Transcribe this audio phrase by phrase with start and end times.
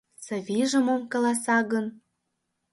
[0.25, 1.85] Савийже мом каласа гын?